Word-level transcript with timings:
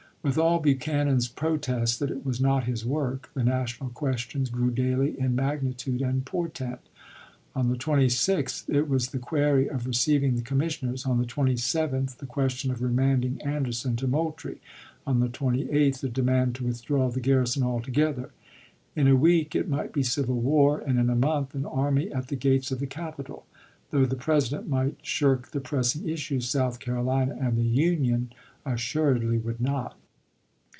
With 0.23 0.37
all 0.37 0.59
Buchanan's 0.59 1.27
protests 1.27 1.97
that 1.97 2.11
it 2.11 2.23
was 2.23 2.39
not 2.39 2.65
his 2.65 2.85
work, 2.85 3.31
the 3.33 3.43
national 3.43 3.89
questions 3.89 4.51
grew 4.51 4.69
daily 4.69 5.19
in 5.19 5.33
magnitude 5.33 5.99
and 6.03 6.23
portent. 6.23 6.77
On 7.55 7.69
the 7.69 7.75
26th 7.75 8.69
it 8.71 8.87
was 8.87 9.07
the 9.07 9.17
query 9.17 9.67
of 9.67 9.87
receiving 9.87 10.35
the 10.35 10.43
commissioners; 10.43 11.07
on 11.07 11.17
the 11.17 11.25
27th, 11.25 12.17
the 12.17 12.27
question 12.27 12.69
of 12.69 12.83
re 12.83 12.89
Dec, 12.89 12.91
i860, 12.91 12.93
manding 12.95 13.41
Anderson 13.41 13.95
to 13.95 14.05
Moultrie; 14.05 14.61
on 15.07 15.21
the 15.21 15.27
28th, 15.27 16.01
the 16.01 16.09
demand 16.09 16.53
to 16.53 16.65
withdraw 16.65 17.09
the 17.09 17.19
garrison 17.19 17.63
altogether. 17.63 18.29
In 18.95 19.07
a 19.07 19.15
week 19.15 19.55
it 19.55 19.67
might 19.67 19.91
be 19.91 20.03
civil 20.03 20.39
war; 20.39 20.77
and 20.85 20.99
in 20.99 21.09
a 21.09 21.15
month 21.15 21.55
an 21.55 21.65
army 21.65 22.11
at 22.13 22.27
the 22.27 22.35
gates 22.35 22.69
of 22.71 22.79
the 22.79 22.85
capital. 22.85 23.47
Though 23.89 24.05
the 24.05 24.15
President 24.15 24.69
might 24.69 24.97
shirk 25.01 25.47
the 25.49 25.61
pressing 25.61 26.07
issues, 26.07 26.47
South 26.47 26.79
Carolina 26.79 27.35
and 27.41 27.57
the 27.57 27.63
Union 27.63 28.31
assuredly 28.67 29.39
would 29.39 29.59
not. 29.59 29.97